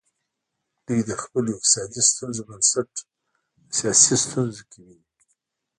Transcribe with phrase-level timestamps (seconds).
[0.87, 2.89] دوی د خپلو اقتصادي ستونزو بنسټ
[3.67, 5.07] د سیاسي ستونزو کې ویني.